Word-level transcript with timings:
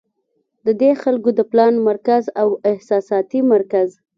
د 0.65 0.67
دې 0.81 0.91
خلکو 1.01 1.29
د 1.35 1.39
پلان 1.51 1.73
مرکز 1.87 2.23
او 2.41 2.49
احساساتي 2.71 3.39
مرکز 3.53 3.89